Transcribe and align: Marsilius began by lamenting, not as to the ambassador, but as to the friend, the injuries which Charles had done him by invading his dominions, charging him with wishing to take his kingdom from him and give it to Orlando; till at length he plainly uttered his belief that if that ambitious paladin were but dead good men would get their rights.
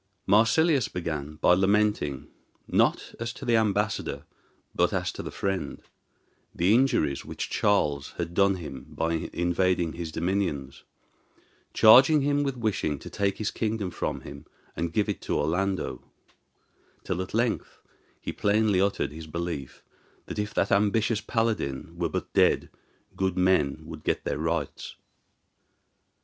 Marsilius 0.25 0.87
began 0.87 1.35
by 1.35 1.53
lamenting, 1.53 2.27
not 2.67 3.13
as 3.19 3.31
to 3.33 3.45
the 3.45 3.55
ambassador, 3.55 4.25
but 4.73 4.93
as 4.93 5.11
to 5.11 5.21
the 5.21 5.29
friend, 5.29 5.79
the 6.55 6.73
injuries 6.73 7.23
which 7.23 7.51
Charles 7.51 8.13
had 8.17 8.33
done 8.33 8.55
him 8.55 8.87
by 8.95 9.29
invading 9.31 9.93
his 9.93 10.11
dominions, 10.11 10.83
charging 11.71 12.21
him 12.21 12.41
with 12.41 12.57
wishing 12.57 12.97
to 12.97 13.11
take 13.11 13.37
his 13.37 13.51
kingdom 13.51 13.91
from 13.91 14.21
him 14.21 14.47
and 14.75 14.91
give 14.91 15.07
it 15.07 15.21
to 15.21 15.37
Orlando; 15.37 16.03
till 17.03 17.21
at 17.21 17.35
length 17.35 17.77
he 18.19 18.33
plainly 18.33 18.81
uttered 18.81 19.11
his 19.11 19.27
belief 19.27 19.83
that 20.25 20.39
if 20.39 20.51
that 20.55 20.71
ambitious 20.71 21.21
paladin 21.21 21.95
were 21.95 22.09
but 22.09 22.33
dead 22.33 22.71
good 23.15 23.37
men 23.37 23.83
would 23.85 24.03
get 24.03 24.25
their 24.25 24.39
rights. 24.39 24.95